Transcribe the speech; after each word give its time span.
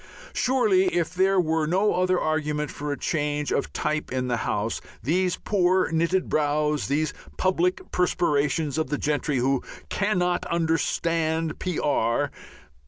Surely 0.33 0.85
if 0.95 1.13
there 1.13 1.39
were 1.39 1.67
no 1.67 1.93
other 1.93 2.19
argument 2.19 2.71
for 2.71 2.91
a 2.91 2.97
change 2.97 3.51
of 3.51 3.71
type 3.71 4.11
in 4.11 4.27
the 4.29 4.37
House, 4.37 4.81
these 5.03 5.35
poor 5.37 5.91
knitted 5.91 6.27
brows, 6.27 6.87
these 6.87 7.13
public 7.37 7.91
perspirations 7.91 8.79
of 8.79 8.87
the 8.89 8.97
gentry 8.97 9.37
who 9.37 9.61
"cannot 9.89 10.43
understand 10.47 11.59
P.R. 11.59 12.31